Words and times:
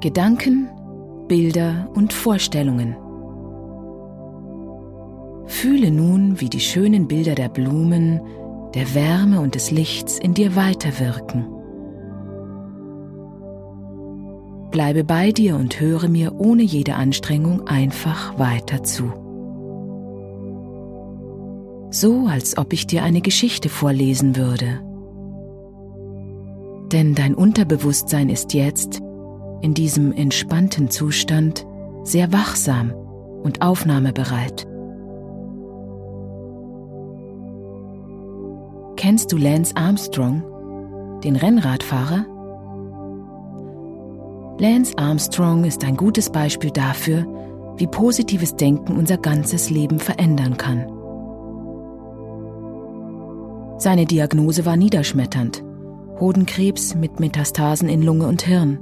Gedanken, 0.00 0.68
Bilder 1.28 1.90
und 1.94 2.14
Vorstellungen. 2.14 2.96
Fühle 5.44 5.90
nun, 5.90 6.40
wie 6.40 6.48
die 6.48 6.60
schönen 6.60 7.06
Bilder 7.06 7.34
der 7.34 7.50
Blumen, 7.50 8.20
der 8.74 8.94
Wärme 8.94 9.40
und 9.40 9.54
des 9.54 9.70
Lichts 9.70 10.18
in 10.18 10.32
dir 10.32 10.56
weiterwirken. 10.56 11.46
Bleibe 14.70 15.04
bei 15.04 15.32
dir 15.32 15.56
und 15.56 15.80
höre 15.80 16.08
mir 16.08 16.34
ohne 16.38 16.62
jede 16.62 16.94
Anstrengung 16.94 17.66
einfach 17.66 18.38
weiter 18.38 18.82
zu. 18.82 19.12
So 21.90 22.26
als 22.26 22.56
ob 22.56 22.72
ich 22.72 22.86
dir 22.86 23.02
eine 23.02 23.20
Geschichte 23.20 23.68
vorlesen 23.68 24.36
würde. 24.36 24.80
Denn 26.90 27.14
dein 27.14 27.34
Unterbewusstsein 27.34 28.30
ist 28.30 28.54
jetzt, 28.54 29.02
in 29.62 29.74
diesem 29.74 30.12
entspannten 30.12 30.90
Zustand, 30.90 31.66
sehr 32.04 32.32
wachsam 32.32 32.92
und 33.42 33.62
aufnahmebereit. 33.62 34.66
Kennst 38.96 39.32
du 39.32 39.36
Lance 39.38 39.74
Armstrong, 39.76 40.42
den 41.24 41.36
Rennradfahrer? 41.36 42.26
Lance 44.58 44.92
Armstrong 44.98 45.64
ist 45.64 45.84
ein 45.84 45.96
gutes 45.96 46.30
Beispiel 46.30 46.70
dafür, 46.70 47.26
wie 47.78 47.86
positives 47.86 48.56
Denken 48.56 48.98
unser 48.98 49.16
ganzes 49.16 49.70
Leben 49.70 49.98
verändern 49.98 50.58
kann. 50.58 50.86
Seine 53.78 54.04
Diagnose 54.04 54.66
war 54.66 54.76
niederschmetternd. 54.76 55.64
Hodenkrebs 56.20 56.94
mit 56.94 57.18
Metastasen 57.18 57.88
in 57.88 58.02
Lunge 58.02 58.26
und 58.26 58.42
Hirn. 58.42 58.78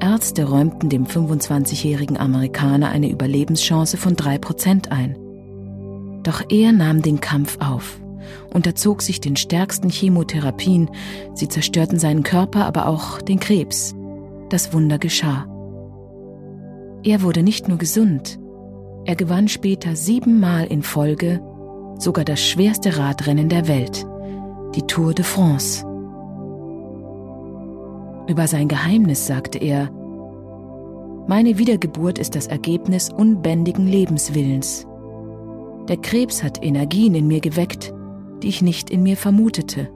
Ärzte 0.00 0.44
räumten 0.44 0.88
dem 0.88 1.06
25-jährigen 1.06 2.16
Amerikaner 2.16 2.90
eine 2.90 3.10
Überlebenschance 3.10 3.96
von 3.96 4.16
3% 4.16 4.90
ein. 4.90 5.16
Doch 6.22 6.42
er 6.48 6.72
nahm 6.72 7.02
den 7.02 7.20
Kampf 7.20 7.58
auf, 7.60 8.00
unterzog 8.52 9.02
sich 9.02 9.20
den 9.20 9.36
stärksten 9.36 9.88
Chemotherapien, 9.88 10.90
sie 11.34 11.48
zerstörten 11.48 11.98
seinen 11.98 12.22
Körper, 12.22 12.66
aber 12.66 12.86
auch 12.86 13.20
den 13.20 13.40
Krebs, 13.40 13.94
das 14.48 14.72
Wunder 14.72 14.98
geschah. 14.98 15.46
Er 17.04 17.22
wurde 17.22 17.42
nicht 17.42 17.68
nur 17.68 17.78
gesund, 17.78 18.38
er 19.04 19.16
gewann 19.16 19.48
später 19.48 19.96
siebenmal 19.96 20.66
in 20.66 20.82
Folge 20.82 21.40
sogar 21.98 22.24
das 22.24 22.40
schwerste 22.40 22.98
Radrennen 22.98 23.48
der 23.48 23.66
Welt, 23.68 24.06
die 24.74 24.82
Tour 24.82 25.14
de 25.14 25.24
France. 25.24 25.87
Über 28.28 28.46
sein 28.46 28.68
Geheimnis 28.68 29.26
sagte 29.26 29.58
er, 29.58 29.90
meine 31.26 31.58
Wiedergeburt 31.58 32.18
ist 32.18 32.34
das 32.34 32.46
Ergebnis 32.46 33.10
unbändigen 33.10 33.86
Lebenswillens. 33.86 34.86
Der 35.88 35.96
Krebs 35.96 36.42
hat 36.42 36.62
Energien 36.62 37.14
in 37.14 37.26
mir 37.26 37.40
geweckt, 37.40 37.92
die 38.42 38.48
ich 38.48 38.60
nicht 38.60 38.90
in 38.90 39.02
mir 39.02 39.16
vermutete. 39.16 39.88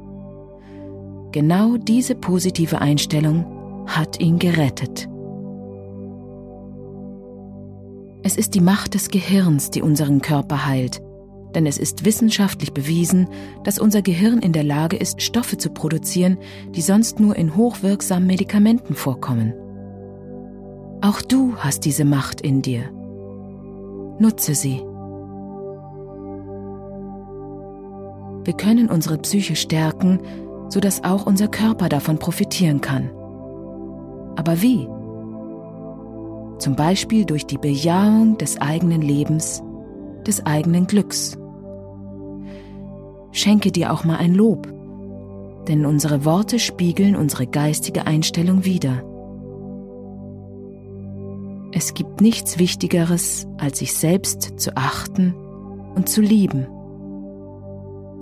Genau 1.30 1.76
diese 1.76 2.14
positive 2.14 2.80
Einstellung 2.80 3.44
hat 3.86 4.18
ihn 4.18 4.38
gerettet. 4.38 5.08
Es 8.22 8.36
ist 8.36 8.54
die 8.54 8.60
Macht 8.60 8.94
des 8.94 9.10
Gehirns, 9.10 9.70
die 9.70 9.82
unseren 9.82 10.22
Körper 10.22 10.66
heilt, 10.66 11.02
denn 11.54 11.66
es 11.66 11.78
ist 11.78 12.04
wissenschaftlich 12.04 12.72
bewiesen, 12.72 13.28
dass 13.64 13.78
unser 13.78 14.02
Gehirn 14.02 14.38
in 14.38 14.52
der 14.52 14.64
Lage 14.64 14.96
ist, 14.96 15.22
Stoffe 15.22 15.58
zu 15.58 15.70
produzieren, 15.70 16.38
die 16.70 16.82
sonst 16.82 17.20
nur 17.20 17.36
in 17.36 17.56
hochwirksamen 17.56 18.26
Medikamenten 18.26 18.94
vorkommen. 18.94 19.54
Auch 21.00 21.20
du 21.20 21.56
hast 21.56 21.84
diese 21.84 22.04
Macht 22.04 22.40
in 22.40 22.62
dir. 22.62 22.90
Nutze 24.18 24.54
sie. 24.54 24.82
Wir 28.44 28.54
können 28.54 28.88
unsere 28.88 29.18
Psyche 29.18 29.56
stärken, 29.56 30.20
sodass 30.68 31.04
auch 31.04 31.26
unser 31.26 31.48
Körper 31.48 31.88
davon 31.88 32.18
profitieren 32.18 32.80
kann. 32.80 33.10
Aber 34.36 34.62
wie? 34.62 34.88
Zum 36.58 36.76
Beispiel 36.76 37.24
durch 37.24 37.46
die 37.46 37.58
Bejahung 37.58 38.38
des 38.38 38.60
eigenen 38.60 39.02
Lebens, 39.02 39.62
des 40.26 40.46
eigenen 40.46 40.86
Glücks. 40.86 41.36
Schenke 43.32 43.72
dir 43.72 43.92
auch 43.92 44.04
mal 44.04 44.16
ein 44.16 44.34
Lob, 44.34 44.72
denn 45.68 45.86
unsere 45.86 46.24
Worte 46.24 46.58
spiegeln 46.58 47.16
unsere 47.16 47.46
geistige 47.46 48.06
Einstellung 48.06 48.64
wider. 48.64 49.02
Es 51.72 51.94
gibt 51.94 52.20
nichts 52.20 52.58
Wichtigeres, 52.58 53.46
als 53.58 53.78
sich 53.78 53.94
selbst 53.94 54.60
zu 54.60 54.76
achten 54.76 55.34
und 55.94 56.08
zu 56.08 56.20
lieben. 56.20 56.66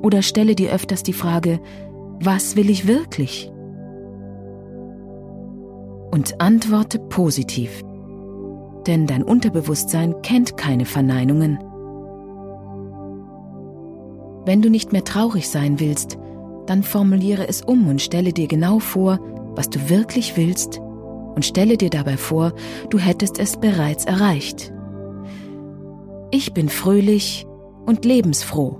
Oder 0.02 0.22
stelle 0.22 0.54
dir 0.54 0.72
öfters 0.72 1.02
die 1.02 1.12
Frage, 1.12 1.60
was 2.20 2.56
will 2.56 2.70
ich 2.70 2.86
wirklich? 2.86 3.52
und 6.10 6.40
antworte 6.40 6.98
positiv, 6.98 7.82
denn 8.86 9.06
dein 9.06 9.22
Unterbewusstsein 9.22 10.22
kennt 10.22 10.56
keine 10.56 10.84
Verneinungen. 10.84 11.58
Wenn 14.44 14.62
du 14.62 14.70
nicht 14.70 14.92
mehr 14.92 15.04
traurig 15.04 15.48
sein 15.48 15.80
willst, 15.80 16.18
dann 16.66 16.82
formuliere 16.82 17.48
es 17.48 17.62
um 17.62 17.88
und 17.88 18.00
stelle 18.00 18.32
dir 18.32 18.46
genau 18.46 18.78
vor, 18.78 19.18
was 19.54 19.68
du 19.70 19.88
wirklich 19.88 20.36
willst 20.36 20.78
und 21.34 21.44
stelle 21.44 21.76
dir 21.76 21.90
dabei 21.90 22.16
vor, 22.16 22.52
du 22.90 22.98
hättest 22.98 23.38
es 23.38 23.56
bereits 23.56 24.04
erreicht. 24.04 24.72
Ich 26.30 26.54
bin 26.54 26.68
fröhlich 26.68 27.46
und 27.86 28.04
lebensfroh. 28.04 28.78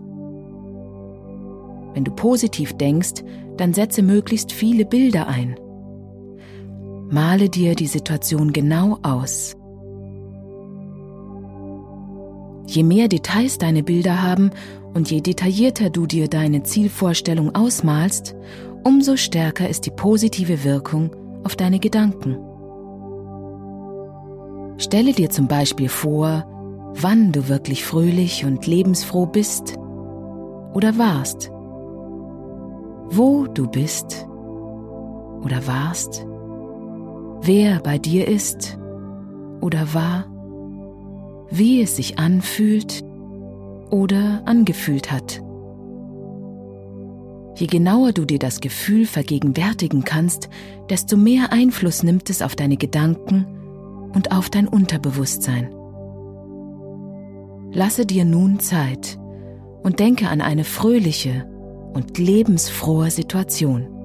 Wenn 1.95 2.05
du 2.05 2.13
positiv 2.13 2.75
denkst, 2.75 3.25
dann 3.57 3.75
setze 3.75 4.03
möglichst 4.03 4.53
viele 4.53 4.85
Bilder 4.87 5.27
ein. 5.27 5.57
Male 7.11 7.49
dir 7.49 7.75
die 7.75 7.89
Situation 7.89 8.53
genau 8.53 8.99
aus. 9.03 9.57
Je 12.71 12.85
mehr 12.85 13.09
Details 13.09 13.59
deine 13.59 13.83
Bilder 13.83 14.23
haben 14.23 14.53
und 14.95 15.11
je 15.11 15.21
detaillierter 15.21 15.91
du 15.91 16.07
dir 16.07 16.29
deine 16.29 16.63
Zielvorstellung 16.63 17.53
ausmalst, 17.53 18.37
umso 18.85 19.17
stärker 19.17 19.69
ist 19.69 19.87
die 19.87 19.91
positive 19.91 20.63
Wirkung 20.63 21.11
auf 21.43 21.57
deine 21.57 21.81
Gedanken. 21.81 22.39
Stelle 24.79 25.13
dir 25.13 25.31
zum 25.31 25.49
Beispiel 25.49 25.89
vor, 25.89 26.47
wann 26.95 27.33
du 27.33 27.49
wirklich 27.49 27.85
fröhlich 27.85 28.45
und 28.45 28.65
lebensfroh 28.69 29.27
bist 29.27 29.77
oder 30.73 30.97
warst, 30.97 31.51
wo 33.09 33.49
du 33.49 33.67
bist 33.67 34.29
oder 35.43 35.67
warst. 35.67 36.25
Wer 37.43 37.81
bei 37.81 37.99
dir 37.99 38.29
ist 38.29 38.79
oder 39.61 39.93
war, 39.93 40.27
wie 41.51 41.83
es 41.83 41.97
sich 41.97 42.19
anfühlt 42.19 43.03
oder 43.91 44.43
angefühlt 44.47 45.11
hat. 45.11 45.43
Je 47.57 47.67
genauer 47.67 48.13
du 48.13 48.25
dir 48.25 48.39
das 48.39 48.61
Gefühl 48.61 49.05
vergegenwärtigen 49.07 50.05
kannst, 50.05 50.49
desto 50.89 51.17
mehr 51.17 51.53
Einfluss 51.53 52.03
nimmt 52.03 52.31
es 52.31 52.41
auf 52.41 52.57
deine 52.57 52.77
Gedanken 52.77 53.47
und 54.15 54.33
auf 54.33 54.49
dein 54.49 54.67
Unterbewusstsein. 54.67 55.75
Lasse 57.73 58.07
dir 58.07 58.25
nun 58.25 58.61
Zeit 58.61 59.19
und 59.83 60.01
denke 60.01 60.29
an 60.29 60.41
eine 60.41 60.65
fröhliche 60.65 61.47
und 61.93 62.19
lebensfrohe 62.19 63.11
Situation. 63.11 64.00